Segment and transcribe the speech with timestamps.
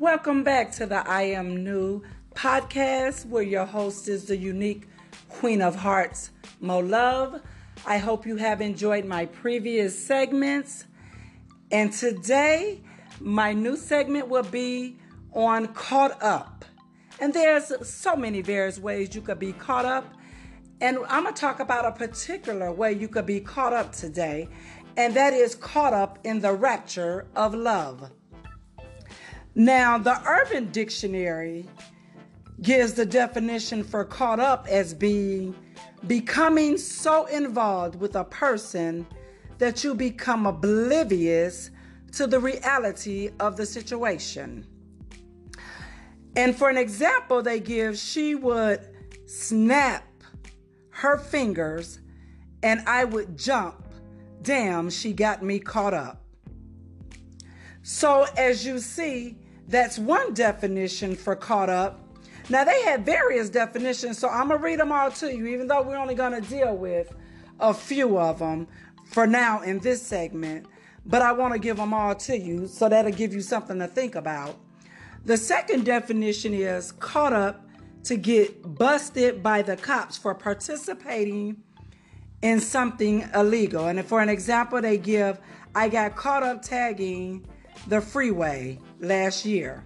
[0.00, 2.02] Welcome back to the I Am New
[2.34, 4.88] podcast, where your host is the unique
[5.28, 6.30] Queen of Hearts,
[6.60, 7.40] Mo Love.
[7.86, 10.86] I hope you have enjoyed my previous segments.
[11.70, 12.80] And today,
[13.20, 14.98] my new segment will be
[15.32, 16.64] on Caught Up.
[17.20, 20.12] And there's so many various ways you could be caught up.
[20.80, 24.48] And I'm going to talk about a particular way you could be caught up today,
[24.96, 28.10] and that is caught up in the rapture of love.
[29.54, 31.68] Now, the Urban Dictionary
[32.60, 35.54] gives the definition for caught up as being
[36.06, 39.06] becoming so involved with a person
[39.58, 41.70] that you become oblivious
[42.12, 44.66] to the reality of the situation.
[46.36, 48.80] And for an example, they give she would
[49.26, 50.04] snap
[50.90, 52.00] her fingers
[52.62, 53.86] and I would jump.
[54.42, 56.22] Damn, she got me caught up.
[57.82, 59.36] So, as you see,
[59.68, 62.00] that's one definition for caught up.
[62.50, 65.66] Now, they had various definitions, so I'm going to read them all to you, even
[65.66, 67.14] though we're only going to deal with
[67.58, 68.66] a few of them
[69.06, 70.66] for now in this segment.
[71.06, 73.86] But I want to give them all to you so that'll give you something to
[73.86, 74.58] think about.
[75.24, 77.66] The second definition is caught up
[78.04, 81.62] to get busted by the cops for participating
[82.42, 83.86] in something illegal.
[83.86, 85.40] And for an example, they give
[85.74, 87.46] I got caught up tagging
[87.88, 89.84] the freeway last year.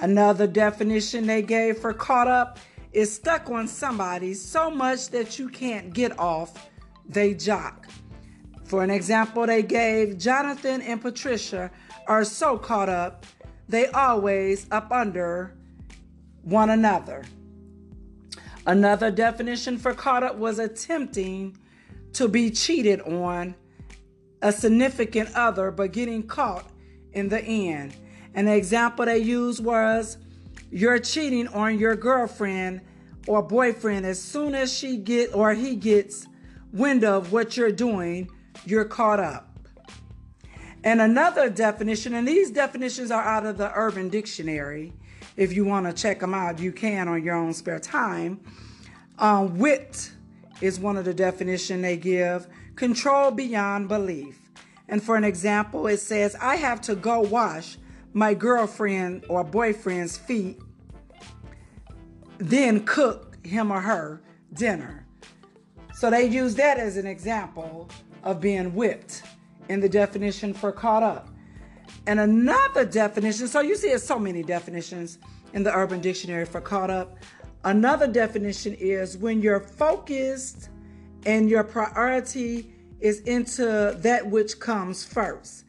[0.00, 2.58] Another definition they gave for caught up
[2.92, 6.68] is stuck on somebody so much that you can't get off
[7.08, 7.86] they jock.
[8.64, 11.70] For an example, they gave Jonathan and Patricia
[12.06, 13.26] are so caught up
[13.70, 15.56] they always up under
[16.42, 17.24] one another.
[18.66, 21.56] Another definition for caught up was attempting
[22.14, 23.54] to be cheated on
[24.42, 26.68] a significant other but getting caught
[27.12, 27.94] in the end.
[28.34, 30.18] An example they used was
[30.70, 32.80] you're cheating on your girlfriend
[33.26, 36.26] or boyfriend as soon as she get or he gets
[36.72, 38.30] wind of what you're doing,
[38.64, 39.46] you're caught up.
[40.82, 44.92] And another definition, and these definitions are out of the Urban Dictionary.
[45.36, 48.40] If you want to check them out, you can on your own spare time.
[49.18, 50.10] Um, wit
[50.60, 52.46] is one of the definition they give.
[52.76, 54.38] Control beyond belief.
[54.88, 57.76] And for an example, it says, I have to go wash
[58.12, 60.58] my girlfriend or boyfriend's feet,
[62.38, 64.22] then cook him or her
[64.54, 65.06] dinner.
[65.94, 67.88] So they use that as an example
[68.22, 69.22] of being whipped
[69.68, 71.28] in the definition for caught up.
[72.06, 75.18] And another definition, so you see, there's so many definitions
[75.52, 77.16] in the Urban Dictionary for caught up.
[77.64, 80.70] Another definition is when you're focused
[81.26, 85.64] and your priority is into that which comes first.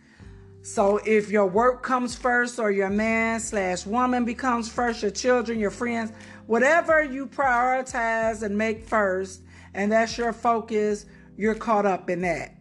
[0.63, 5.59] So if your work comes first, or your man slash woman becomes first, your children,
[5.59, 6.11] your friends,
[6.45, 9.41] whatever you prioritize and make first,
[9.73, 11.05] and that's your focus,
[11.35, 12.55] you're caught up in that.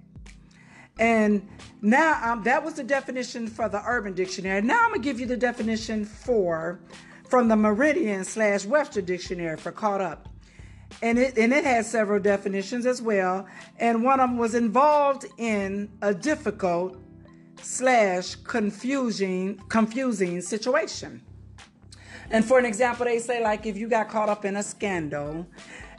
[0.99, 1.47] And
[1.83, 4.63] now um, that was the definition for the Urban Dictionary.
[4.63, 6.81] Now I'm gonna give you the definition for
[7.29, 10.29] from the Merriam slash Webster Dictionary for caught up.
[11.03, 13.47] And it and it has several definitions as well.
[13.79, 16.99] And one of them was involved in a difficult
[17.63, 21.23] slash confusing confusing situation.
[22.31, 25.47] And for an example, they say like if you got caught up in a scandal,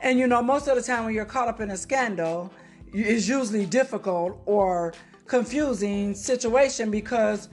[0.02, 2.52] and you know most of the time when you're caught up in a scandal,
[2.94, 4.94] it's usually difficult or
[5.26, 7.50] confusing situation because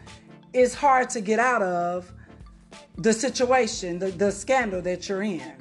[0.52, 2.12] it's hard to get out of
[2.96, 5.52] the situation, the, the scandal that you're in.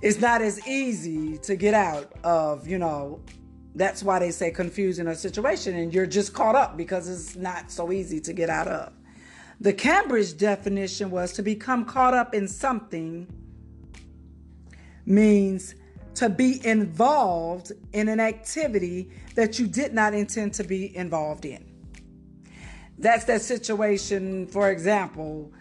[0.00, 3.20] It's not as easy to get out of, you know,
[3.74, 7.70] that's why they say confusing a situation and you're just caught up because it's not
[7.70, 8.92] so easy to get out of.
[9.60, 13.26] The Cambridge definition was to become caught up in something
[15.06, 15.74] means
[16.14, 21.64] to be involved in an activity that you did not intend to be involved in.
[22.98, 25.52] That's that situation, for example,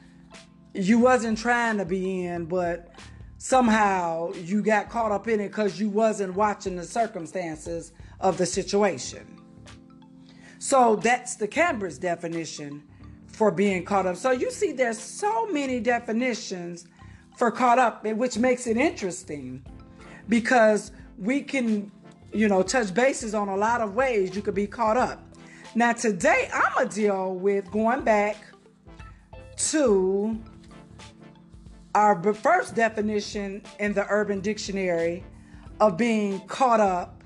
[0.74, 2.94] you wasn't trying to be in, but
[3.42, 8.46] somehow you got caught up in it because you wasn't watching the circumstances of the
[8.46, 9.26] situation.
[10.60, 12.84] So that's the Cambridge definition
[13.26, 14.16] for being caught up.
[14.18, 16.86] So you see, there's so many definitions
[17.36, 19.66] for caught up, which makes it interesting
[20.30, 21.92] because we can,
[22.32, 25.20] you know, touch bases on a lot of ways you could be caught up.
[25.74, 28.38] Now, today I'm going to deal with going back
[29.58, 30.40] to
[31.94, 35.24] our first definition in the Urban Dictionary
[35.80, 37.24] of being caught up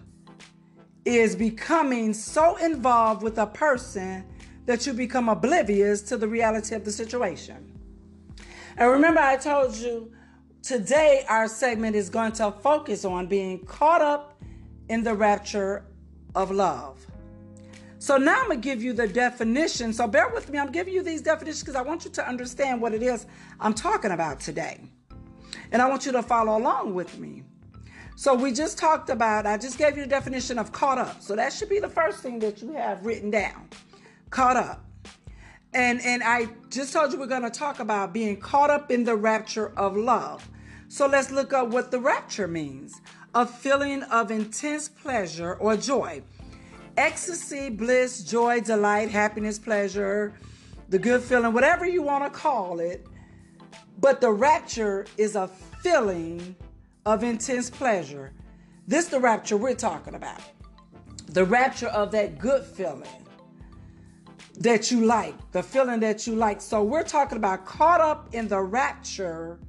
[1.03, 4.25] is becoming so involved with a person
[4.65, 7.71] that you become oblivious to the reality of the situation.
[8.77, 10.11] And remember, I told you
[10.63, 14.41] today our segment is going to focus on being caught up
[14.89, 15.85] in the rapture
[16.33, 17.05] of love.
[18.05, 19.91] So now I'm going to give you the definition.
[19.91, 20.59] So bear with me.
[20.59, 23.25] I'm giving you these definitions because I want you to understand what it is
[23.59, 24.79] I'm talking about today.
[25.71, 27.41] And I want you to follow along with me.
[28.15, 31.23] So we just talked about, I just gave you the definition of caught up.
[31.23, 33.69] So that should be the first thing that you have written down.
[34.29, 34.85] Caught up.
[35.73, 39.03] And and I just told you we're going to talk about being caught up in
[39.03, 40.47] the rapture of love.
[40.89, 43.01] So let's look up what the rapture means.
[43.33, 46.21] A feeling of intense pleasure or joy.
[46.97, 50.33] Ecstasy, bliss, joy, delight, happiness, pleasure,
[50.89, 53.05] the good feeling, whatever you want to call it.
[53.99, 55.47] But the rapture is a
[55.81, 56.55] feeling
[57.05, 58.31] of intense pleasure.
[58.87, 60.41] This the rapture we're talking about.
[61.27, 63.09] The rapture of that good feeling
[64.59, 66.61] that you like, the feeling that you like.
[66.61, 69.59] So we're talking about caught up in the rapture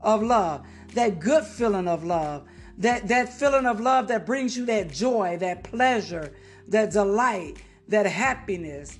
[0.00, 0.64] of love,
[0.94, 2.44] that good feeling of love,
[2.78, 6.32] that, that feeling of love that brings you that joy, that pleasure,
[6.68, 7.56] that delight,
[7.88, 8.98] that happiness,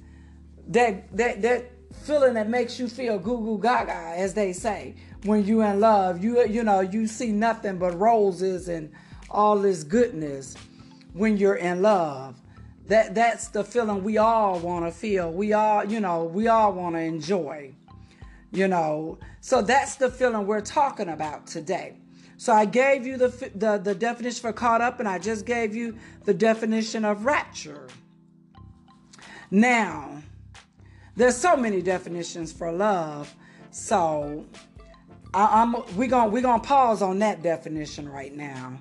[0.69, 1.71] that that that
[2.03, 4.95] feeling that makes you feel goo goo gaga, as they say
[5.25, 6.23] when you're in love.
[6.23, 8.93] You you know you see nothing but roses and
[9.31, 10.57] all this goodness
[11.13, 12.41] when you're in love.
[12.87, 15.31] That that's the feeling we all want to feel.
[15.31, 17.75] We all you know we all want to enjoy.
[18.51, 21.97] You know, so that's the feeling we're talking about today.
[22.39, 25.75] So I gave you the, the, the definition for caught up, and I just gave
[25.75, 27.89] you the definition of rapture.
[29.51, 30.23] Now,
[31.17, 33.35] there's so many definitions for love,
[33.73, 34.47] so
[35.35, 38.79] I, am we're gonna we're gonna pause on that definition right now,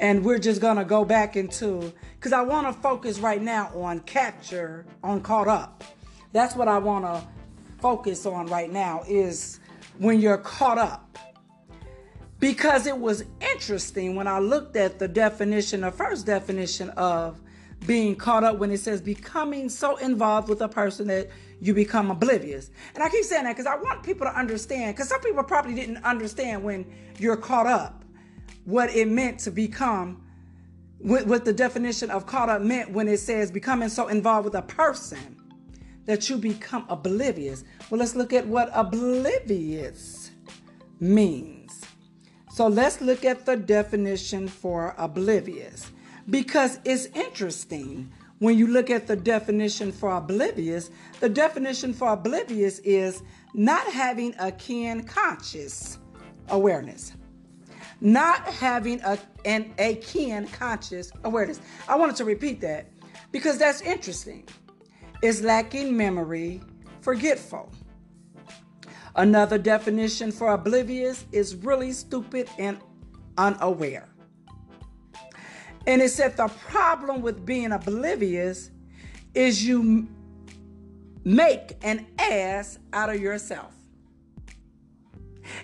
[0.00, 4.00] and we're just gonna go back into because I want to focus right now on
[4.00, 5.84] capture, on caught up.
[6.32, 7.22] That's what I want to
[7.80, 9.60] focus on right now is
[9.98, 11.16] when you're caught up.
[12.40, 17.40] Because it was interesting when I looked at the definition, the first definition of
[17.86, 21.28] being caught up when it says becoming so involved with a person that
[21.60, 22.70] you become oblivious.
[22.94, 25.74] And I keep saying that because I want people to understand, because some people probably
[25.74, 26.86] didn't understand when
[27.18, 28.04] you're caught up
[28.64, 30.22] what it meant to become,
[30.98, 34.54] what, what the definition of caught up meant when it says becoming so involved with
[34.54, 35.36] a person
[36.04, 37.64] that you become oblivious.
[37.90, 40.30] Well, let's look at what oblivious
[41.00, 41.57] means.
[42.58, 45.92] So let's look at the definition for oblivious
[46.28, 48.10] because it's interesting
[48.40, 50.90] when you look at the definition for oblivious,
[51.20, 53.22] the definition for oblivious is
[53.54, 55.98] not having a keen conscious
[56.48, 57.12] awareness.
[58.00, 61.60] Not having a, an, a keen conscious awareness.
[61.86, 62.88] I wanted to repeat that
[63.30, 64.48] because that's interesting.
[65.22, 66.60] It's lacking memory,
[67.02, 67.70] forgetful.
[69.18, 72.78] Another definition for oblivious is really stupid and
[73.36, 74.08] unaware.
[75.88, 78.70] And it said the problem with being oblivious
[79.34, 80.06] is you
[81.24, 83.74] make an ass out of yourself.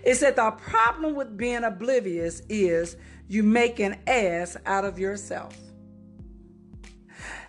[0.02, 2.96] It said the problem with being oblivious is
[3.28, 5.56] you make an ass out of yourself.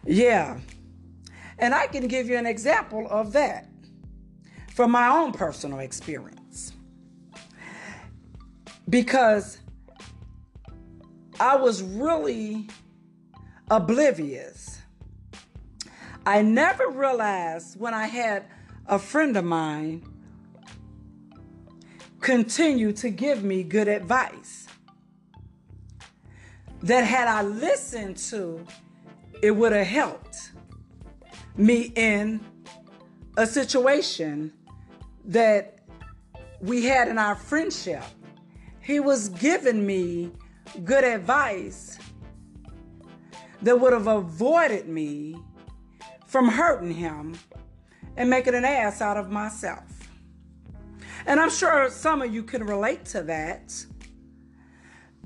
[0.05, 0.59] Yeah.
[1.57, 3.69] And I can give you an example of that
[4.75, 6.73] from my own personal experience.
[8.89, 9.59] Because
[11.39, 12.67] I was really
[13.71, 14.81] oblivious.
[16.25, 18.47] I never realized when I had
[18.85, 20.03] a friend of mine
[22.19, 24.67] continue to give me good advice
[26.83, 28.65] that had I listened to,
[29.41, 30.51] it would have helped
[31.55, 32.41] me in
[33.37, 34.51] a situation
[35.27, 35.79] that
[36.61, 38.03] we had in our friendship.
[38.81, 40.31] He was giving me
[40.83, 41.97] good advice
[43.61, 45.35] that would have avoided me
[46.27, 47.37] from hurting him
[48.17, 49.83] and making an ass out of myself.
[51.25, 53.73] And I'm sure some of you can relate to that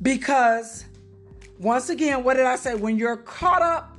[0.01, 0.85] because,
[1.59, 2.75] once again, what did I say?
[2.75, 3.97] When you're caught up,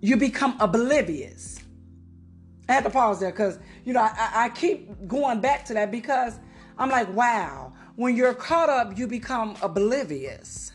[0.00, 1.63] you become oblivious.
[2.68, 5.90] I had to pause there because, you know, I, I keep going back to that
[5.90, 6.38] because
[6.78, 10.72] I'm like, wow, when you're caught up, you become oblivious.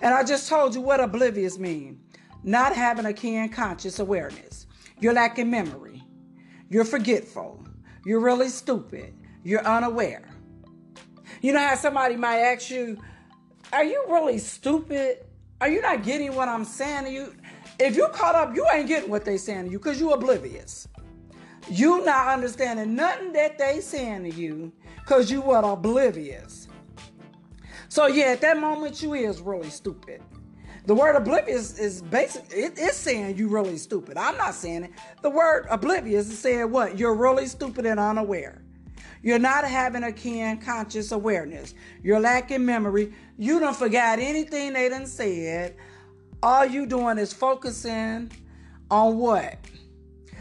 [0.00, 1.98] And I just told you what oblivious means
[2.42, 4.66] Not having a keen conscious awareness.
[5.00, 6.02] You're lacking memory.
[6.68, 7.64] You're forgetful.
[8.04, 9.14] You're really stupid.
[9.44, 10.28] You're unaware.
[11.40, 12.98] You know how somebody might ask you,
[13.72, 15.18] Are you really stupid?
[15.60, 17.34] Are you not getting what I'm saying to you?
[17.82, 20.86] If you caught up, you ain't getting what they saying to you because you oblivious.
[21.68, 26.68] You not understanding nothing that they saying to you because you were oblivious.
[27.88, 30.22] So yeah, at that moment you is really stupid.
[30.86, 32.44] The word oblivious is basic.
[32.50, 34.16] It's saying you really stupid.
[34.16, 34.90] I'm not saying it.
[35.22, 36.98] The word oblivious is saying what?
[36.98, 38.62] You're really stupid and unaware.
[39.22, 41.74] You're not having a keen conscious awareness.
[42.02, 43.12] You're lacking memory.
[43.38, 45.76] You don't forget anything they done said.
[46.44, 48.32] All you doing is focusing
[48.90, 49.58] on what?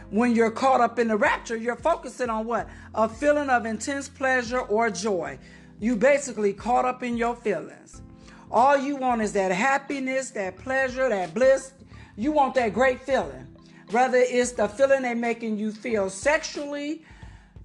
[0.10, 2.68] When you're caught up in the rapture, you're focusing on what?
[2.96, 5.38] A feeling of intense pleasure or joy.
[5.80, 8.02] You basically caught up in your feelings.
[8.50, 11.74] All you want is that happiness, that pleasure, that bliss.
[12.16, 13.56] You want that great feeling.
[13.92, 17.06] Whether it's the feeling they're making you feel sexually,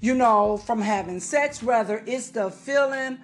[0.01, 3.19] you know, from having sex, whether it's the feeling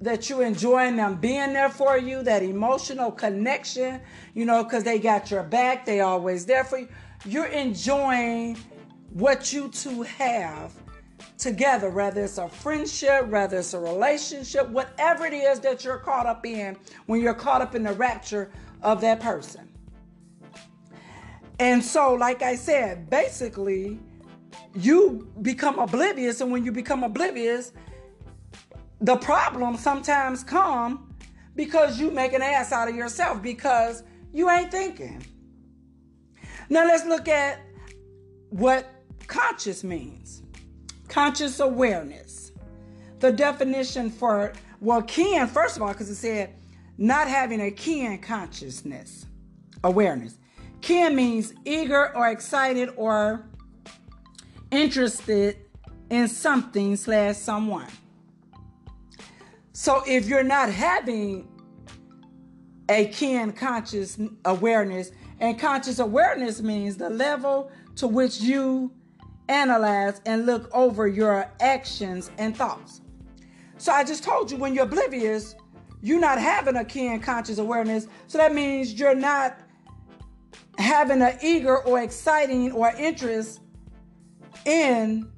[0.00, 4.00] that you're enjoying them being there for you, that emotional connection,
[4.34, 6.88] you know, because they got your back, they always there for you.
[7.24, 8.56] You're enjoying
[9.10, 10.72] what you two have
[11.38, 16.26] together, whether it's a friendship, whether it's a relationship, whatever it is that you're caught
[16.26, 16.76] up in
[17.06, 18.50] when you're caught up in the rapture
[18.82, 19.68] of that person.
[21.58, 23.98] And so, like I said, basically,
[24.74, 27.72] you become oblivious, and when you become oblivious,
[29.00, 31.14] the problems sometimes come
[31.54, 35.24] because you make an ass out of yourself because you ain't thinking.
[36.68, 37.60] Now let's look at
[38.50, 38.90] what
[39.26, 40.42] conscious means
[41.08, 42.52] conscious awareness.
[43.20, 46.54] The definition for, well, keen, first of all, because it said
[46.98, 49.26] not having a keen consciousness,
[49.84, 50.38] awareness.
[50.80, 53.46] Keen means eager or excited or
[54.70, 55.56] interested
[56.10, 57.88] in something slash someone.
[59.78, 61.46] So if you're not having
[62.88, 68.90] a keen conscious awareness, and conscious awareness means the level to which you
[69.50, 73.02] analyze and look over your actions and thoughts.
[73.76, 75.54] So I just told you when you're oblivious,
[76.00, 78.06] you're not having a keen conscious awareness.
[78.28, 79.60] So that means you're not
[80.78, 83.60] having an eager or exciting or interest
[84.64, 85.30] in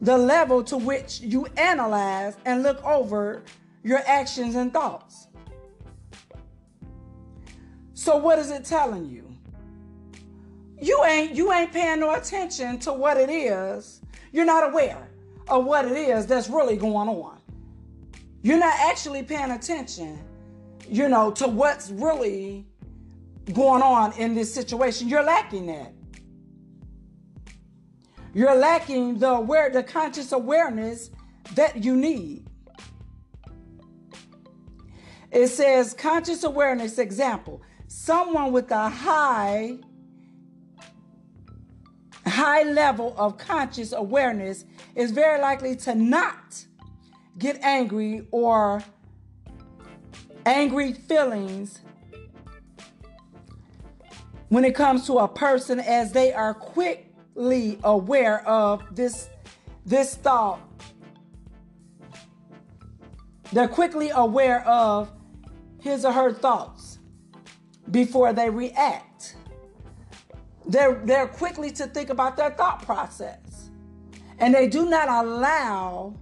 [0.00, 3.42] the level to which you analyze and look over
[3.82, 5.28] your actions and thoughts.
[7.94, 9.24] So what is it telling you?
[10.80, 14.00] You ain't you ain't paying no attention to what it is.
[14.32, 15.08] You're not aware
[15.48, 17.40] of what it is that's really going on.
[18.42, 20.18] You're not actually paying attention,
[20.88, 22.66] you know, to what's really
[23.52, 25.08] going on in this situation.
[25.08, 25.92] You're lacking that.
[28.36, 31.08] You're lacking the aware, the conscious awareness
[31.54, 32.44] that you need.
[35.30, 37.62] It says conscious awareness example.
[37.88, 39.78] Someone with a high
[42.26, 46.62] high level of conscious awareness is very likely to not
[47.38, 48.84] get angry or
[50.44, 51.80] angry feelings
[54.50, 57.05] when it comes to a person as they are quick
[57.36, 59.28] aware of this
[59.84, 60.60] this thought.
[63.52, 65.10] They're quickly aware of
[65.80, 66.98] his or her thoughts
[67.90, 69.36] before they react.
[70.66, 73.70] They're, they're quickly to think about their thought process.
[74.38, 76.14] And they do not allow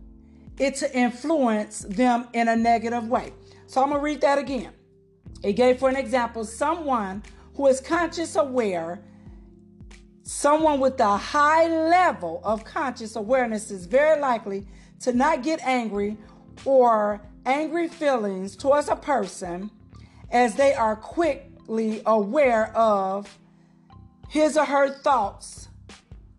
[0.58, 3.32] it to influence them in a negative way.
[3.66, 4.72] So I'm going to read that again.
[5.42, 7.22] It gave, for an example, someone
[7.54, 9.02] who is conscious aware
[10.26, 14.66] Someone with a high level of conscious awareness is very likely
[15.00, 16.16] to not get angry
[16.64, 19.70] or angry feelings towards a person
[20.30, 23.38] as they are quickly aware of
[24.30, 25.68] his or her thoughts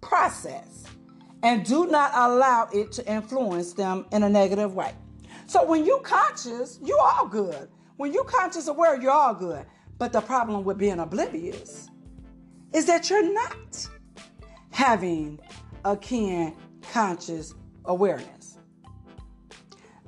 [0.02, 0.86] process
[1.44, 4.96] and do not allow it to influence them in a negative way.
[5.46, 7.70] So when you conscious, you all good.
[7.98, 9.64] When you conscious aware, you're all good.
[10.00, 11.92] But the problem with being oblivious
[12.76, 13.88] is that you're not
[14.72, 15.40] having
[15.86, 16.54] a keen
[16.92, 17.56] conscious
[17.86, 18.58] awareness.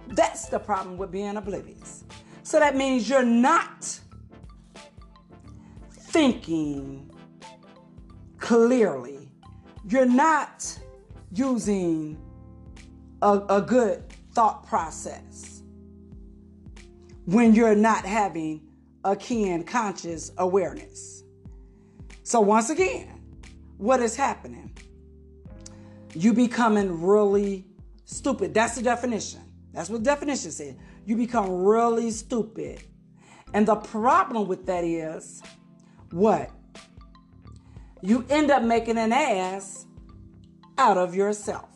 [0.10, 2.04] That's the problem with being oblivious.
[2.44, 3.98] So that means you're not
[5.92, 7.10] thinking
[8.38, 9.30] clearly.
[9.88, 10.78] You're not
[11.32, 12.18] using
[13.22, 15.64] a, a good thought process
[17.24, 18.68] when you're not having
[19.06, 21.24] a keen conscious awareness.
[22.28, 23.08] So, once again,
[23.78, 24.78] what is happening?
[26.14, 27.66] You becoming really
[28.04, 28.54] stupid.
[28.54, 29.40] That's the definition.
[29.72, 30.78] That's what the definition said.
[31.06, 32.84] You become really stupid.
[33.54, 35.42] And the problem with that is
[36.12, 36.52] what?
[38.02, 39.86] you end up making an ass
[40.78, 41.70] out of yourself.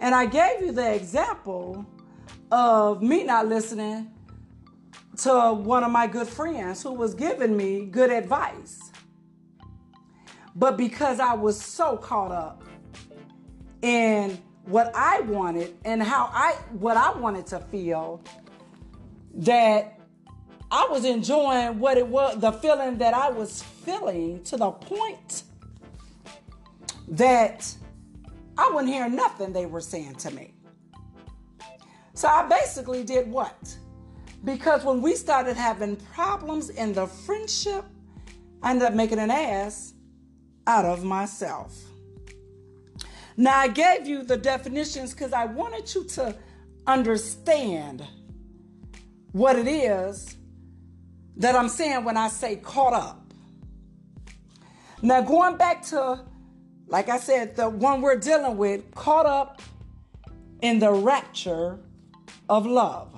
[0.00, 1.86] And I gave you the example
[2.50, 4.10] of me not listening
[5.18, 8.90] to one of my good friends who was giving me good advice.
[10.58, 12.64] But because I was so caught up
[13.80, 18.20] in what I wanted and how I what I wanted to feel
[19.34, 20.00] that
[20.68, 25.44] I was enjoying what it was the feeling that I was feeling to the point
[27.06, 27.72] that
[28.58, 30.54] I wouldn't hear nothing they were saying to me.
[32.14, 33.76] So I basically did what?
[34.44, 37.84] Because when we started having problems in the friendship,
[38.60, 39.94] I ended up making an ass
[40.68, 41.74] out of myself.
[43.38, 46.36] Now, I gave you the definitions because I wanted you to
[46.86, 48.06] understand
[49.32, 50.36] what it is
[51.36, 53.32] that I'm saying when I say caught up.
[55.00, 56.20] Now, going back to,
[56.88, 59.62] like I said, the one we're dealing with, caught up
[60.60, 61.78] in the rapture
[62.48, 63.14] of love.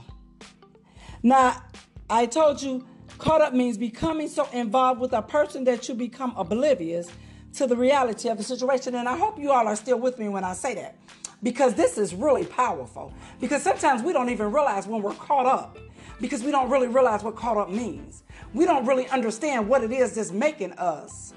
[1.22, 1.62] Now,
[2.08, 2.86] I told you
[3.18, 7.10] caught up means becoming so involved with a person that you become oblivious
[7.54, 8.94] to the reality of the situation.
[8.94, 10.96] And I hope you all are still with me when I say that
[11.42, 13.12] because this is really powerful.
[13.40, 15.78] Because sometimes we don't even realize when we're caught up
[16.20, 18.22] because we don't really realize what caught up means.
[18.52, 21.34] We don't really understand what it is that's making us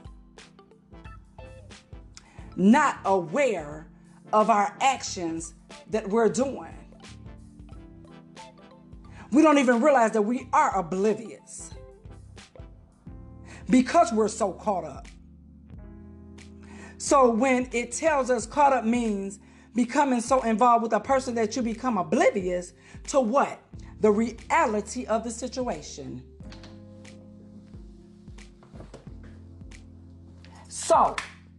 [2.56, 3.88] not aware
[4.32, 5.54] of our actions
[5.90, 6.74] that we're doing
[9.34, 11.72] we don't even realize that we are oblivious
[13.70, 15.08] because we're so caught up.
[17.04, 19.40] So when it tells us caught up means
[19.76, 22.72] becoming so involved with a person that you become oblivious
[23.08, 23.60] to what?
[24.00, 26.24] The reality of the situation.
[30.70, 31.18] So,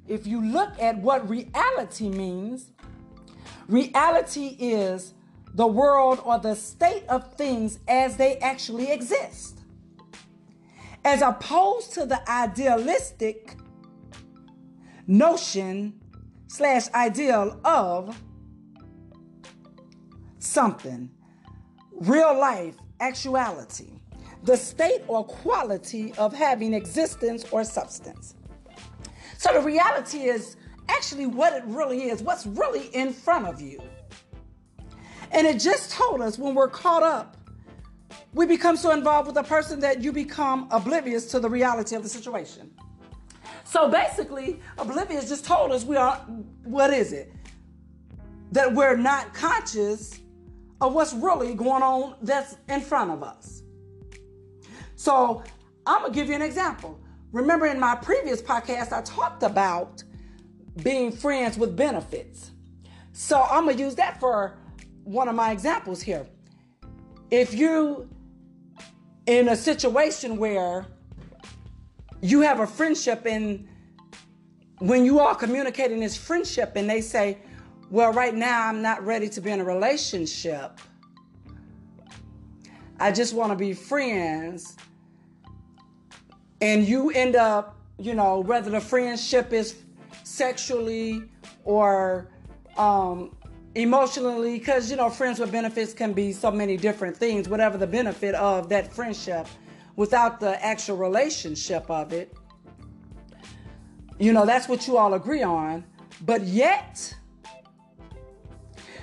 [0.08, 2.70] if you look at what reality means,
[3.68, 5.12] reality is
[5.52, 9.60] the world or the state of things as they actually exist,
[11.04, 13.58] as opposed to the idealistic
[15.06, 16.00] notion
[16.46, 18.20] slash ideal of
[20.38, 21.10] something,
[21.92, 23.90] real life, actuality,
[24.44, 28.34] the state or quality of having existence or substance.
[29.38, 30.56] So the reality is
[30.88, 33.80] actually what it really is, what's really in front of you.
[35.32, 37.36] And it just told us when we're caught up,
[38.32, 42.02] we become so involved with a person that you become oblivious to the reality of
[42.02, 42.72] the situation.
[43.74, 46.18] So basically, oblivious just told us we are,
[46.62, 47.32] what is it?
[48.52, 50.20] That we're not conscious
[50.80, 53.64] of what's really going on that's in front of us.
[54.94, 55.42] So
[55.86, 57.00] I'm going to give you an example.
[57.32, 60.04] Remember in my previous podcast, I talked about
[60.84, 62.52] being friends with benefits.
[63.12, 64.56] So I'm going to use that for
[65.02, 66.28] one of my examples here.
[67.32, 68.08] If you
[69.26, 70.86] in a situation where
[72.24, 73.68] you have a friendship and
[74.78, 77.36] when you are communicating this friendship and they say,
[77.90, 80.80] well, right now I'm not ready to be in a relationship.
[82.98, 84.74] I just want to be friends.
[86.62, 89.82] And you end up, you know, whether the friendship is
[90.22, 91.24] sexually
[91.64, 92.30] or
[92.78, 93.36] um,
[93.74, 97.86] emotionally because you know friends with benefits can be so many different things whatever the
[97.86, 99.48] benefit of that friendship
[99.96, 102.34] without the actual relationship of it
[104.18, 105.84] you know that's what you all agree on.
[106.20, 107.14] But yet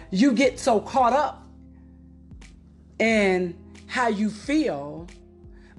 [0.10, 1.48] you get so caught up
[3.00, 5.08] in how you feel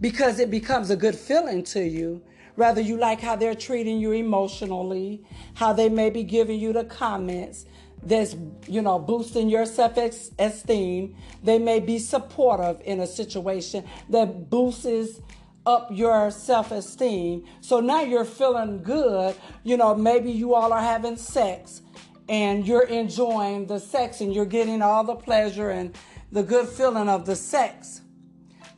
[0.01, 2.23] because it becomes a good feeling to you.
[2.57, 6.85] Rather, you like how they're treating you emotionally, how they may be giving you the
[6.85, 7.65] comments,
[8.05, 8.35] that's
[8.67, 15.21] you know boosting your self-esteem they may be supportive in a situation that boosts
[15.65, 17.45] up your self-esteem.
[17.61, 19.37] So now you're feeling good.
[19.63, 21.83] You know maybe you all are having sex
[22.29, 25.95] and you're enjoying the sex and you're getting all the pleasure and
[26.31, 28.01] the good feeling of the sex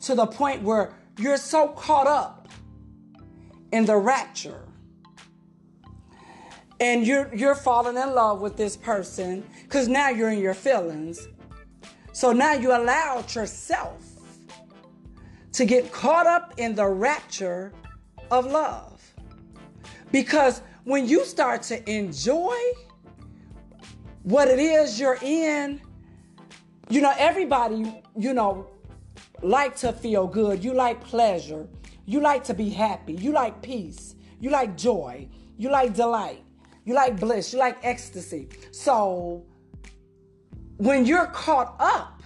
[0.03, 2.49] to the point where you're so caught up
[3.73, 4.64] in the rapture
[6.85, 11.29] and you're you're falling in love with this person because now you're in your feelings.
[12.13, 14.05] So now you allowed yourself
[15.53, 17.73] to get caught up in the rapture
[18.31, 19.03] of love.
[20.13, 22.59] Because when you start to enjoy
[24.23, 25.81] what it is you're in,
[26.91, 28.69] you know, everybody, you know,
[29.43, 30.63] like to feel good.
[30.63, 31.67] You like pleasure.
[32.05, 33.15] You like to be happy.
[33.15, 34.17] You like peace.
[34.39, 35.29] You like joy.
[35.57, 36.44] You like delight.
[36.85, 37.53] You like bliss.
[37.53, 38.49] You like ecstasy.
[38.71, 39.45] So
[40.77, 42.23] when you're caught up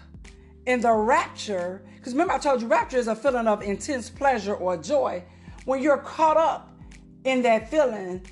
[0.66, 4.54] in the rapture, because remember I told you rapture is a feeling of intense pleasure
[4.54, 5.24] or joy.
[5.64, 6.72] When you're caught up
[7.24, 8.26] in that feeling,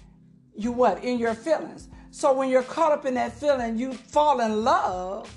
[0.55, 1.05] you what?
[1.05, 1.89] In your feelings.
[2.11, 5.31] So when you're caught up in that feeling, you fall in love.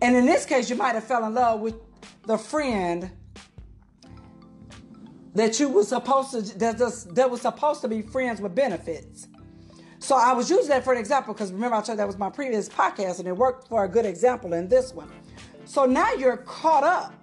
[0.00, 1.74] And in this case, you might have fell in love with
[2.26, 3.10] the friend
[5.34, 6.78] that you were supposed to that,
[7.14, 9.28] that was supposed to be friends with benefits.
[9.98, 12.18] So I was using that for an example because remember I told you that was
[12.18, 15.10] my previous podcast and it worked for a good example in this one.
[15.64, 17.14] So now you're caught up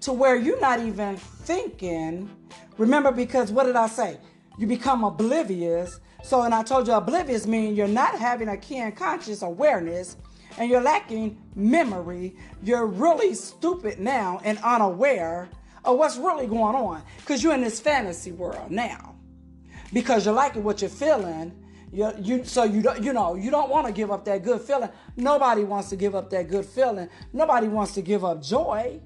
[0.00, 2.28] to where you're not even thinking.
[2.76, 4.18] Remember, because what did I say?
[4.58, 6.00] You become oblivious.
[6.22, 10.16] So, and I told you oblivious means you're not having a keen conscious awareness
[10.58, 12.36] and you're lacking memory.
[12.62, 15.48] You're really stupid now and unaware
[15.86, 19.14] of what's really going on because you're in this fantasy world now.
[19.92, 21.62] Because you're liking what you're feeling.
[21.92, 24.60] You, you, so you don't, you know, you don't want to give up that good
[24.60, 24.90] feeling.
[25.16, 27.08] Nobody wants to give up that good feeling.
[27.32, 29.00] Nobody wants to give up joy.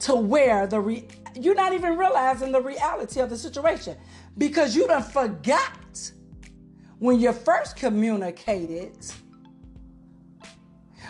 [0.00, 1.06] To where the re,
[1.38, 3.98] you're not even realizing the reality of the situation
[4.38, 6.10] because you done forgot
[6.98, 8.96] when you first communicated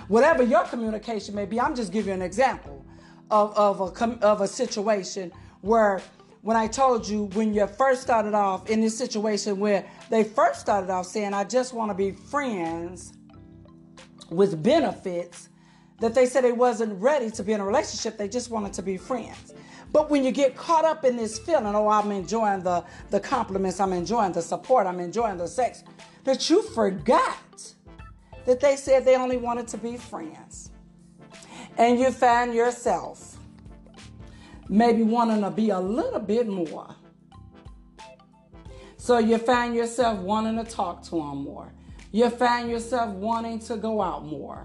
[0.09, 1.61] whatever your communication may be.
[1.61, 2.80] I'm just giving you an example
[3.31, 6.03] of, of, a, of a situation where
[6.43, 10.61] when I told you when you first started off in this situation where they first
[10.61, 13.13] started off saying, I just want to be friends
[14.31, 15.49] with benefits,
[16.01, 18.83] that they said they wasn't ready to be in a relationship, they just wanted to
[18.83, 19.53] be friends.
[19.93, 23.81] But when you get caught up in this feeling, oh, I'm enjoying the, the compliments,
[23.81, 25.85] I'm enjoying the support, I'm enjoying the sex,
[26.25, 27.75] that you forgot
[28.47, 30.70] that they said they only wanted to be friends.
[31.81, 33.39] And you find yourself
[34.69, 36.95] maybe wanting to be a little bit more.
[38.99, 41.73] So you find yourself wanting to talk to them more.
[42.13, 44.63] You find yourself wanting to go out more.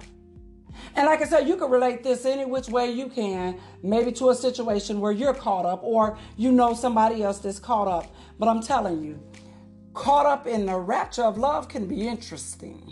[0.97, 4.31] And like I said, you can relate this any which way you can, maybe to
[4.31, 8.13] a situation where you're caught up or you know somebody else that's caught up.
[8.37, 9.23] But I'm telling you,
[9.93, 12.91] caught up in the rapture of love can be interesting.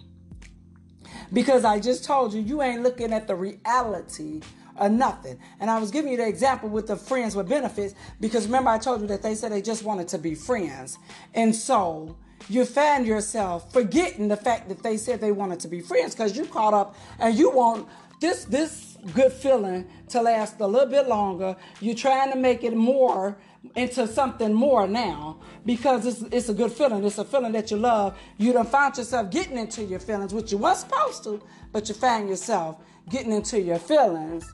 [1.34, 4.42] Because I just told you, you ain't looking at the reality
[4.80, 5.40] or nothing.
[5.60, 8.80] And I was giving you the example with the friends with benefits because remember I
[8.80, 10.98] told you that they said they just wanted to be friends.
[11.34, 12.16] And so
[12.50, 16.36] you find yourself forgetting the fact that they said they wanted to be friends because
[16.36, 17.88] you caught up and you want
[18.20, 21.56] this this good feeling to last a little bit longer.
[21.82, 23.38] You're trying to make it more
[23.76, 27.04] into something more now because it's, it's a good feeling.
[27.04, 28.18] It's a feeling that you love.
[28.38, 31.96] You don't find yourself getting into your feelings, which you weren't supposed to, but you
[31.96, 32.78] find yourself
[33.10, 34.54] getting into your feelings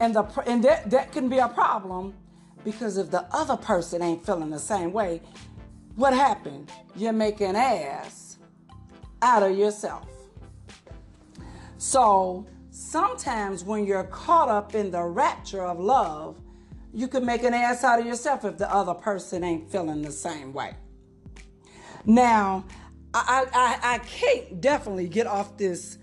[0.00, 2.14] and the and that, that can be a problem
[2.64, 5.20] because if the other person ain't feeling the same way,
[5.96, 6.70] what happened?
[6.96, 8.38] You make an ass
[9.22, 10.06] out of yourself.
[11.78, 16.40] So sometimes when you're caught up in the rapture of love,
[16.92, 20.12] you can make an ass out of yourself if the other person ain't feeling the
[20.12, 20.74] same way.
[22.04, 22.64] Now,
[23.12, 25.98] I, I, I can't definitely get off this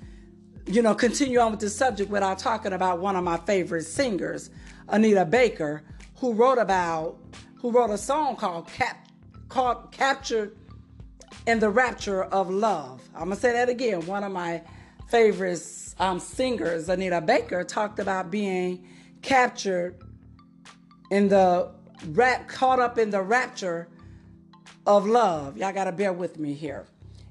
[0.67, 4.49] you know, continue on with the subject without talking about one of my favorite singers,
[4.89, 5.83] Anita Baker,
[6.17, 7.17] who wrote about,
[7.57, 9.07] who wrote a song called Cap,
[9.47, 10.57] called Captured
[11.45, 13.07] in the Rapture of Love.
[13.13, 14.05] I'm gonna say that again.
[14.07, 14.63] One of my
[15.07, 15.61] favorite
[15.99, 18.87] um, singers, Anita Baker, talked about being
[19.21, 20.03] captured
[21.09, 21.71] in the
[22.09, 23.87] rap, caught up in the rapture
[24.85, 25.57] of love.
[25.57, 26.85] Y'all gotta bear with me here.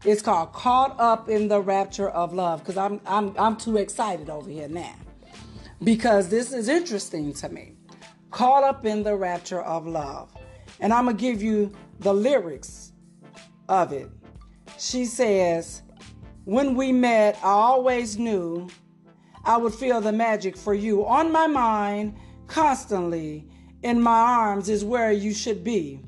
[0.05, 4.29] It's called Caught Up in the Rapture of Love because I'm, I'm, I'm too excited
[4.29, 4.95] over here now
[5.83, 7.73] because this is interesting to me.
[8.31, 10.31] Caught Up in the Rapture of Love.
[10.81, 12.93] And I'm going to give you the lyrics
[13.71, 14.11] of it.
[14.79, 15.81] She says,
[16.45, 18.69] When we met, I always knew
[19.45, 22.15] I would feel the magic for you on my mind
[22.47, 23.49] constantly.
[23.85, 26.01] In my arms is where you should be.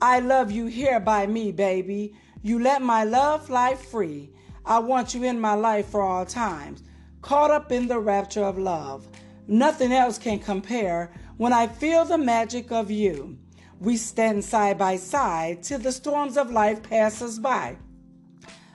[0.00, 2.14] I love you here by me, baby.
[2.40, 4.30] You let my love fly free.
[4.64, 6.82] I want you in my life for all times.
[7.20, 9.06] Caught up in the rapture of love.
[9.46, 13.36] Nothing else can compare when I feel the magic of you.
[13.78, 17.76] We stand side by side till the storms of life pass us by.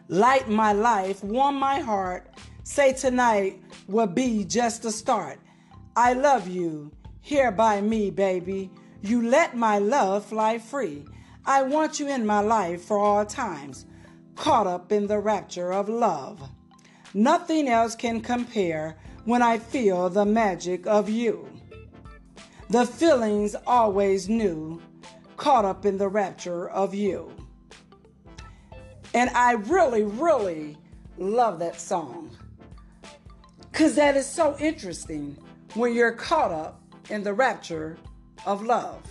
[0.10, 2.30] Light my life, warm my heart.
[2.66, 5.40] Say tonight will be just the start.
[5.96, 6.92] I love you.
[7.22, 8.72] Here by me, baby.
[9.02, 11.06] You let my love fly free.
[11.46, 13.86] I want you in my life for all times,
[14.36, 16.50] caught up in the rapture of love.
[17.14, 21.48] Nothing else can compare when I feel the magic of you.
[22.70, 24.82] The feeling's always new,
[25.38, 27.32] caught up in the rapture of you.
[29.14, 30.78] And I really, really
[31.18, 32.36] love that song.
[33.72, 35.38] Because that is so interesting
[35.74, 36.81] when you're caught up
[37.12, 37.98] in the rapture
[38.46, 39.02] of love.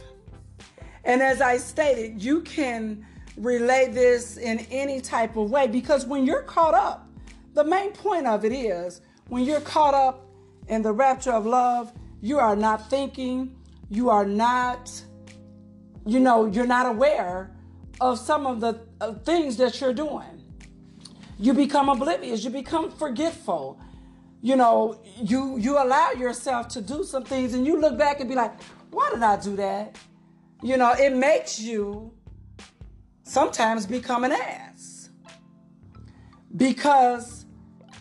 [1.05, 6.27] And as I stated, you can relay this in any type of way because when
[6.27, 7.09] you're caught up,
[7.55, 10.27] the main point of it is when you're caught up
[10.69, 13.57] in the rapture of love, you are not thinking,
[13.89, 14.91] you are not,
[16.07, 17.51] you know, you're not aware
[18.01, 18.75] of some of the
[19.25, 20.43] things that you're doing.
[21.39, 23.81] You become oblivious, you become forgetful.
[24.43, 28.29] You know, you you allow yourself to do some things and you look back and
[28.29, 28.53] be like,
[28.91, 29.97] why did I do that?
[30.63, 32.13] You know, it makes you
[33.23, 35.11] sometimes become an ass.
[36.57, 37.47] Because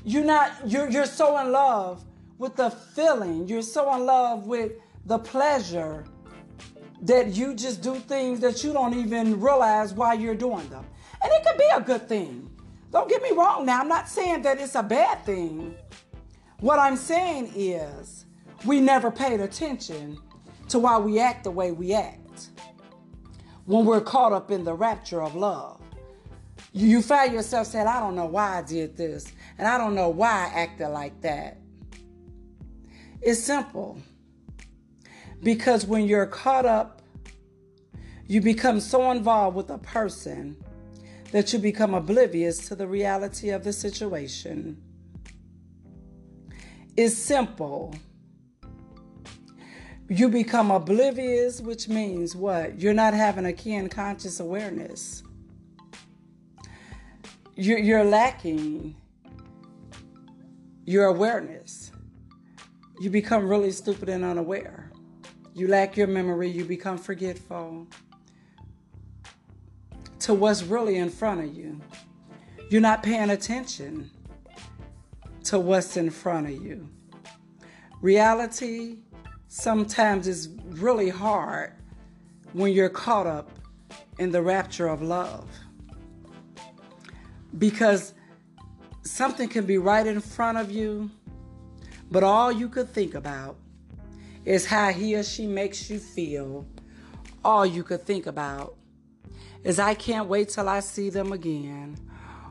[0.05, 2.05] you're not you're you're so in love
[2.37, 4.71] with the feeling, you're so in love with
[5.05, 6.05] the pleasure
[7.01, 10.85] that you just do things that you don't even realize why you're doing them.
[11.21, 12.49] And it could be a good thing.
[12.91, 15.75] Don't get me wrong now, I'm not saying that it's a bad thing.
[16.61, 18.25] What I'm saying is
[18.65, 20.17] we never paid attention
[20.67, 22.49] to why we act the way we act
[23.65, 25.79] when we're caught up in the rapture of love.
[26.73, 30.09] You find yourself saying, I don't know why I did this, and I don't know
[30.09, 31.57] why I acted like that.
[33.21, 33.97] It's simple.
[35.41, 37.01] Because when you're caught up,
[38.27, 40.57] you become so involved with a person
[41.31, 44.81] that you become oblivious to the reality of the situation.
[47.01, 47.95] It's simple
[50.09, 52.77] you become oblivious, which means what?
[52.77, 55.23] You're not having a keen conscious awareness.
[57.55, 58.97] You're, you're lacking
[60.83, 61.93] your awareness.
[62.99, 64.91] You become really stupid and unaware.
[65.53, 67.87] You lack your memory, you become forgetful
[70.19, 71.79] to what's really in front of you.
[72.69, 74.11] You're not paying attention
[75.49, 76.87] to what's in front of you.
[78.01, 78.97] Reality
[79.47, 81.73] sometimes is really hard
[82.53, 83.49] when you're caught up
[84.19, 85.49] in the rapture of love.
[87.57, 88.13] Because
[89.01, 91.09] something can be right in front of you,
[92.11, 93.57] but all you could think about
[94.45, 96.67] is how he or she makes you feel.
[97.43, 98.75] All you could think about
[99.63, 101.97] is, I can't wait till I see them again.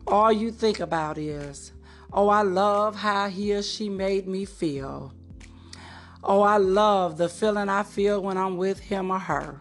[0.05, 1.73] All you think about is,
[2.13, 5.13] oh, I love how he or she made me feel.
[6.23, 9.61] Oh, I love the feeling I feel when I'm with him or her.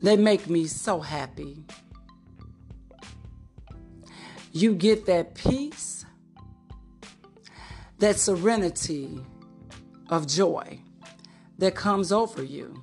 [0.00, 1.64] They make me so happy.
[4.52, 6.04] You get that peace,
[7.98, 9.20] that serenity
[10.08, 10.80] of joy
[11.58, 12.82] that comes over you.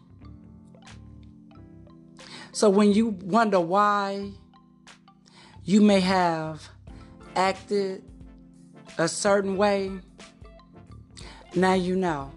[2.52, 4.32] So when you wonder why
[5.64, 6.70] you may have
[7.36, 8.04] acted
[8.98, 9.92] a certain way,
[11.56, 12.32] now you know.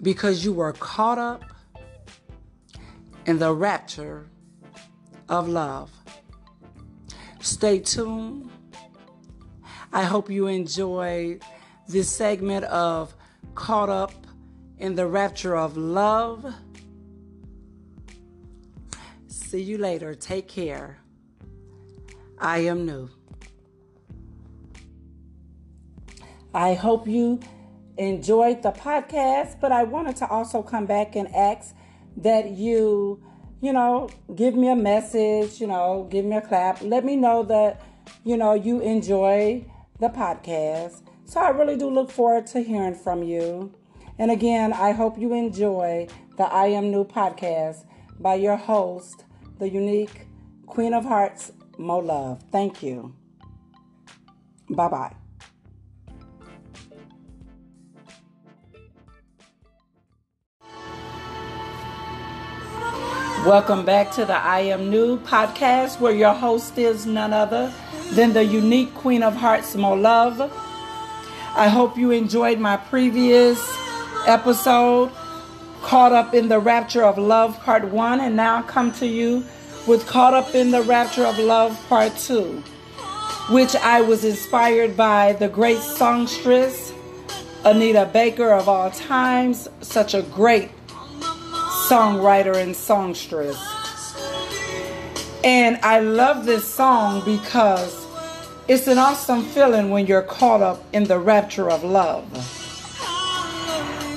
[0.00, 1.44] Because you were caught up
[3.26, 4.26] in the rapture
[5.28, 5.90] of love.
[7.40, 8.50] Stay tuned.
[9.92, 11.42] I hope you enjoyed
[11.88, 13.14] this segment of
[13.54, 14.12] Caught Up
[14.78, 16.52] in the Rapture of Love.
[19.28, 20.14] See you later.
[20.14, 20.98] Take care.
[22.38, 23.08] I am new.
[26.52, 27.40] I hope you
[27.98, 31.74] enjoyed the podcast, but I wanted to also come back and ask
[32.18, 33.22] that you,
[33.60, 36.80] you know, give me a message, you know, give me a clap.
[36.82, 37.82] Let me know that,
[38.24, 39.64] you know, you enjoy
[40.00, 41.02] the podcast.
[41.24, 43.72] So I really do look forward to hearing from you.
[44.18, 47.84] And again, I hope you enjoy the I Am New podcast
[48.18, 49.24] by your host,
[49.58, 50.26] the unique
[50.66, 52.42] Queen of Hearts, Mo Love.
[52.50, 53.14] Thank you.
[54.70, 55.16] Bye bye.
[63.44, 67.72] Welcome back to the I Am New podcast, where your host is none other
[68.10, 70.40] than the unique Queen of Hearts, Mo Love.
[71.54, 73.58] I hope you enjoyed my previous
[74.26, 75.12] episode,
[75.82, 79.44] Caught Up in the Rapture of Love, Part 1, and now I come to you
[79.86, 82.60] with Caught Up in the Rapture of Love, Part 2,
[83.50, 86.92] which I was inspired by the great songstress,
[87.64, 90.70] Anita Baker of all times, such a great
[91.88, 93.56] songwriter and songstress.
[95.44, 98.04] And I love this song because
[98.66, 102.24] it's an awesome feeling when you're caught up in the rapture of love.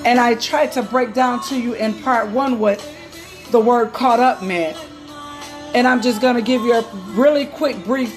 [0.04, 2.84] And I tried to break down to you in part one what
[3.52, 4.76] the word caught up meant.
[5.74, 8.12] And I'm just going to give you a really quick, brief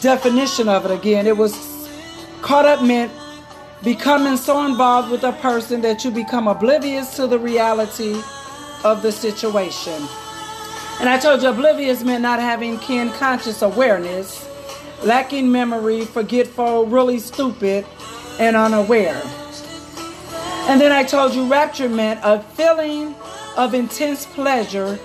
[0.00, 1.26] definition of it again.
[1.26, 1.54] It was
[2.42, 3.12] caught up meant
[3.82, 8.20] becoming so involved with a person that you become oblivious to the reality
[8.84, 10.02] of the situation.
[10.98, 14.48] And I told you, oblivious meant not having keen conscious awareness,
[15.02, 17.84] lacking memory, forgetful, really stupid,
[18.40, 19.20] and unaware.
[20.68, 23.14] And then I told you, rapture meant a feeling
[23.56, 24.98] of intense pleasure,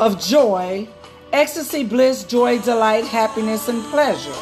[0.00, 0.88] of joy,
[1.32, 4.32] ecstasy, bliss, joy, delight, happiness, and pleasure.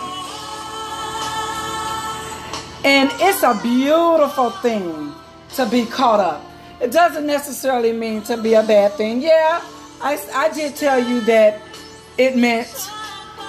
[2.85, 5.13] And it's a beautiful thing
[5.55, 6.45] to be caught up.
[6.81, 9.21] It doesn't necessarily mean to be a bad thing.
[9.21, 9.63] Yeah,
[10.01, 11.61] I, I did tell you that
[12.17, 12.91] it meant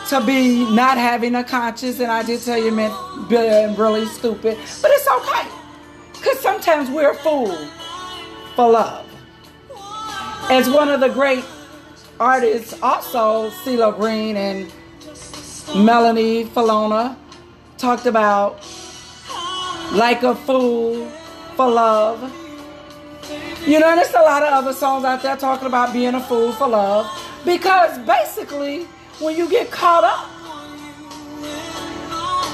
[0.10, 4.06] to be not having a conscience, and I did tell you it meant being really
[4.08, 4.58] stupid.
[4.82, 5.48] But it's okay.
[6.12, 7.56] Because sometimes we're a fool
[8.56, 9.08] for love.
[10.50, 11.46] As one of the great
[12.22, 14.72] artists, also CeeLo Green and
[15.76, 17.18] Melanie Fiona,
[17.80, 18.64] talked about
[19.94, 21.10] like a fool
[21.56, 22.22] for love.
[23.66, 26.52] You know, there's a lot of other songs out there talking about being a fool
[26.52, 27.08] for love.
[27.44, 28.84] Because basically,
[29.20, 30.30] when you get caught up,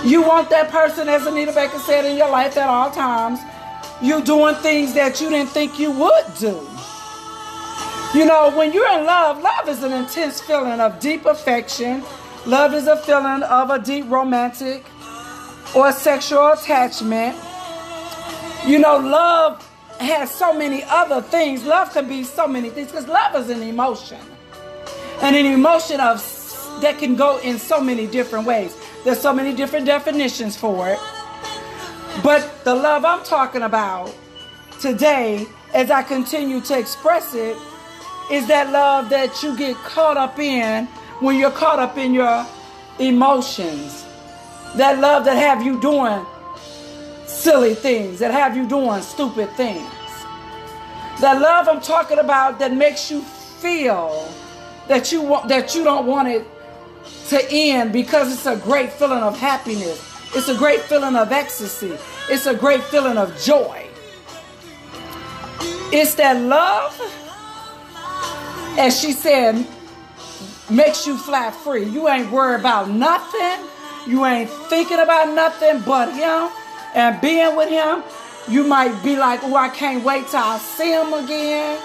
[0.05, 3.39] you want that person, as Anita Baker said, in your life at all times.
[4.01, 6.76] You're doing things that you didn't think you would do.
[8.15, 12.03] You know, when you're in love, love is an intense feeling of deep affection.
[12.45, 14.85] Love is a feeling of a deep romantic
[15.75, 17.35] or sexual attachment.
[18.65, 21.65] You know, love has so many other things.
[21.65, 24.19] Love can be so many things because love is an emotion.
[25.21, 26.19] And an emotion of
[26.81, 28.77] that can go in so many different ways.
[29.03, 30.99] There's so many different definitions for it.
[32.23, 34.15] But the love I'm talking about
[34.79, 37.57] today, as I continue to express it,
[38.31, 40.85] is that love that you get caught up in
[41.19, 42.45] when you're caught up in your
[42.99, 44.05] emotions.
[44.75, 46.25] That love that have you doing
[47.25, 49.89] silly things, that have you doing stupid things.
[51.21, 54.31] That love I'm talking about that makes you feel
[54.87, 56.45] that you want that you don't want it
[57.29, 60.03] to end because it's a great feeling of happiness.
[60.35, 61.97] It's a great feeling of ecstasy.
[62.29, 63.87] It's a great feeling of joy.
[65.91, 66.99] It's that love,
[68.77, 69.65] as she said,
[70.69, 71.85] makes you flat free.
[71.85, 73.65] You ain't worried about nothing.
[74.05, 76.49] You ain't thinking about nothing but him
[76.93, 78.03] and being with him.
[78.47, 81.79] You might be like, oh, I can't wait till I see him again.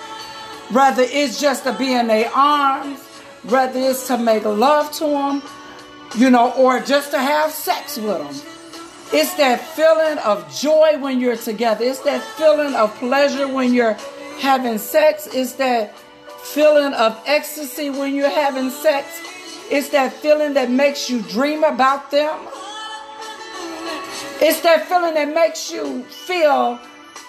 [0.71, 3.01] Whether it's just to be in their arms,
[3.45, 5.43] whether it's to make love to him,
[6.17, 8.53] you know, or just to have sex with him.
[9.15, 11.85] It's that feeling of joy when you're together.
[11.85, 13.97] It's that feeling of pleasure when you're
[14.39, 15.29] having sex.
[15.33, 15.95] It's that
[16.43, 19.21] feeling of ecstasy when you're having sex.
[19.71, 22.49] It's that feeling that makes you dream about them.
[24.41, 26.79] It's that feeling that makes you feel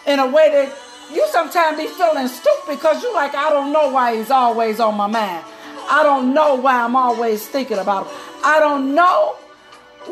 [0.08, 0.76] in a way that
[1.14, 4.96] you sometimes be feeling stupid because you're like, I don't know why he's always on
[4.96, 5.46] my mind.
[5.90, 8.14] I don't know why I'm always thinking about him.
[8.44, 9.36] I don't know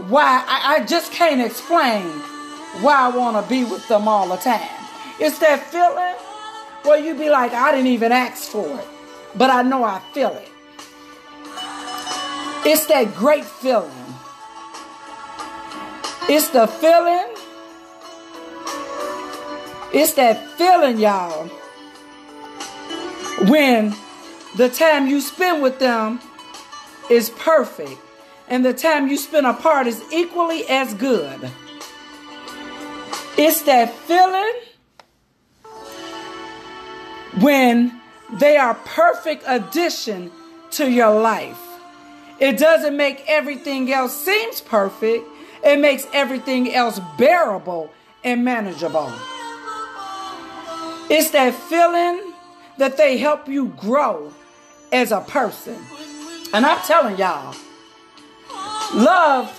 [0.07, 0.45] why.
[0.47, 2.05] I, I just can't explain
[2.81, 4.69] why I want to be with them all the time.
[5.19, 6.15] It's that feeling
[6.83, 8.87] where you be like, I didn't even ask for it,
[9.35, 10.49] but I know I feel it.
[12.63, 13.91] It's that great feeling.
[16.29, 17.35] It's the feeling.
[19.93, 21.47] It's that feeling, y'all,
[23.49, 23.93] when
[24.55, 26.19] the time you spend with them
[27.09, 27.99] is perfect
[28.47, 31.49] and the time you spend apart is equally as good.
[33.37, 34.53] It's that feeling
[37.39, 37.99] when
[38.39, 40.31] they are perfect addition
[40.71, 41.59] to your life.
[42.39, 45.27] It doesn't make everything else seems perfect.
[45.63, 47.91] It makes everything else bearable
[48.23, 49.11] and manageable.
[51.09, 52.33] It's that feeling
[52.77, 54.33] that they help you grow
[54.91, 55.77] as a person.
[56.53, 57.55] And I'm telling y'all,
[58.93, 59.49] love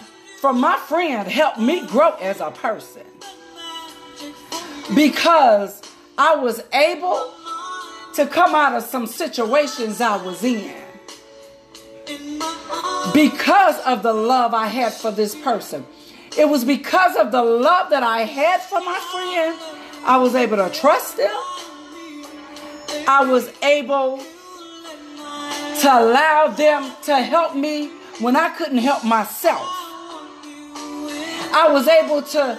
[0.40, 3.04] from my friend helped me grow as a person.
[4.94, 5.82] Because
[6.18, 7.32] I was able
[8.14, 10.74] to come out of some situations I was in
[13.14, 15.86] because of the love I had for this person.
[16.36, 19.58] It was because of the love that I had for my friend,
[20.04, 21.30] I was able to trust them.
[23.06, 24.18] I was able
[25.80, 27.88] to allow them to help me
[28.20, 29.62] when I couldn't help myself.
[31.54, 32.58] I was able to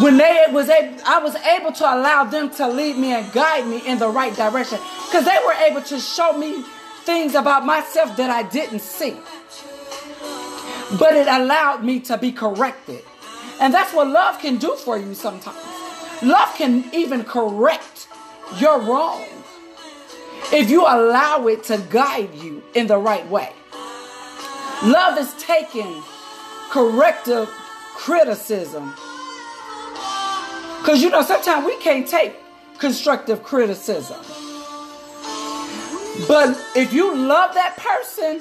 [0.00, 3.66] when they was able, I was able to allow them to lead me and guide
[3.66, 6.64] me in the right direction because they were able to show me
[7.04, 9.16] things about myself that I didn't see.
[10.98, 13.02] But it allowed me to be corrected.
[13.60, 15.58] And that's what love can do for you sometimes.
[16.22, 18.08] Love can even correct
[18.58, 19.24] your wrong
[20.52, 23.52] if you allow it to guide you in the right way.
[24.84, 26.02] Love is taking
[26.70, 27.48] corrective
[27.94, 28.94] criticism.
[30.82, 32.34] Because you know, sometimes we can't take
[32.78, 34.18] constructive criticism.
[36.26, 38.40] But if you love that person,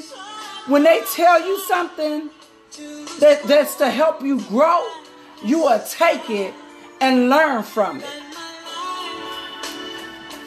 [0.66, 2.32] when they tell you something
[3.20, 4.84] that, that's to help you grow,
[5.44, 6.56] you will take it
[7.00, 8.10] and learn from it.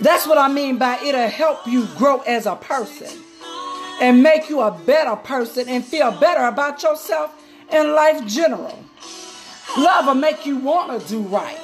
[0.01, 3.22] That's what I mean by it'll help you grow as a person
[4.01, 8.84] and make you a better person and feel better about yourself and life general.
[9.78, 11.61] Love will make you want to do right.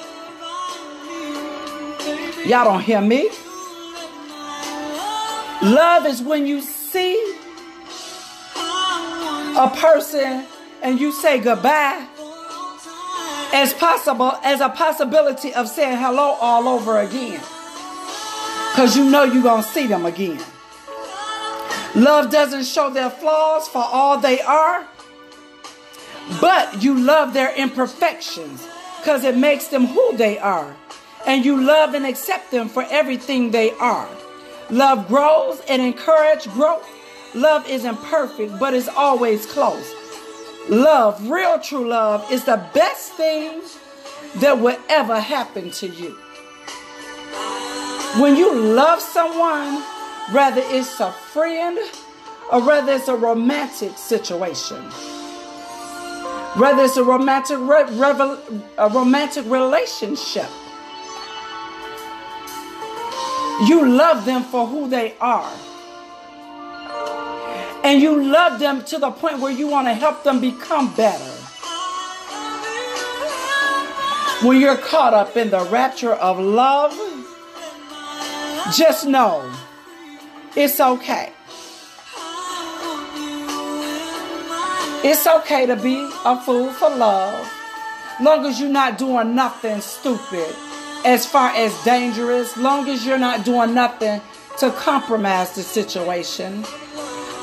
[2.45, 3.29] Y'all don't hear me?
[5.61, 7.13] Love is when you see
[8.55, 10.45] a person
[10.81, 12.07] and you say goodbye
[13.53, 17.39] as possible as a possibility of saying hello all over again.
[18.71, 20.41] Because you know you're going to see them again.
[21.93, 24.87] Love doesn't show their flaws for all they are,
[26.39, 28.65] but you love their imperfections
[28.97, 30.75] because it makes them who they are.
[31.25, 34.09] And you love and accept them for everything they are.
[34.69, 36.87] Love grows and encourages growth.
[37.33, 39.93] Love isn't perfect, but it's always close.
[40.69, 43.61] Love, real true love, is the best thing
[44.37, 46.17] that will ever happen to you.
[48.19, 49.81] When you love someone,
[50.31, 51.79] whether it's a friend
[52.51, 54.83] or whether it's a romantic situation,
[56.59, 58.37] whether it's a romantic re-
[58.77, 60.49] a romantic relationship,
[63.67, 65.51] you love them for who they are.
[67.83, 71.23] And you love them to the point where you want to help them become better.
[74.45, 76.93] When you're caught up in the rapture of love,
[78.75, 79.51] just know
[80.55, 81.31] it's okay.
[85.03, 87.51] It's okay to be a fool for love,
[88.21, 90.55] long as you're not doing nothing stupid
[91.05, 94.21] as far as dangerous, long as you're not doing nothing
[94.59, 96.63] to compromise the situation,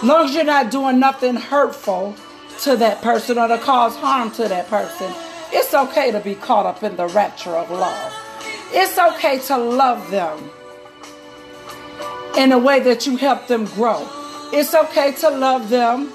[0.02, 2.14] long as you're not doing nothing hurtful
[2.60, 5.12] to that person or to cause harm to that person,
[5.50, 8.12] it's okay to be caught up in the rapture of love.
[8.70, 10.50] It's okay to love them
[12.36, 14.06] in a way that you help them grow.
[14.52, 16.12] It's okay to love them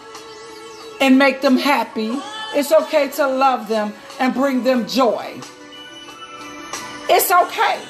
[1.02, 2.12] and make them happy.
[2.56, 5.42] It's okay to love them and bring them joy.
[7.10, 7.82] It's okay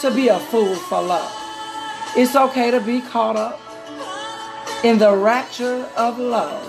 [0.00, 1.32] to be a fool for love.
[2.16, 3.60] It's okay to be caught up
[4.82, 6.66] in the rapture of love.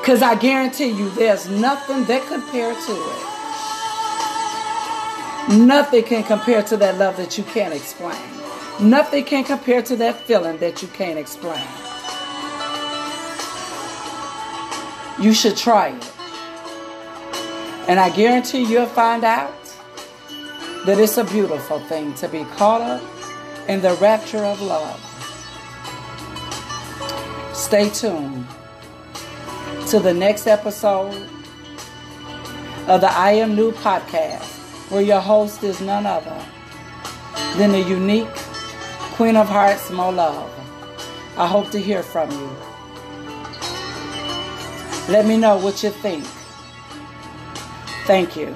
[0.00, 3.32] Because I guarantee you, there's nothing that compares to it.
[5.66, 8.18] Nothing can compare to that love that you can't explain.
[8.80, 11.64] Nothing can compare to that feeling that you can't explain.
[15.20, 16.12] You should try it.
[17.88, 19.61] And I guarantee you'll find out
[20.86, 23.02] that it's a beautiful thing to be caught up
[23.68, 24.98] in the rapture of love.
[27.54, 28.46] Stay tuned
[29.88, 31.14] to the next episode
[32.88, 36.44] of the I Am New podcast, where your host is none other
[37.56, 38.26] than the unique
[39.14, 40.50] Queen of Hearts, Mo Love.
[41.36, 42.50] I hope to hear from you.
[45.08, 46.24] Let me know what you think.
[48.04, 48.52] Thank you.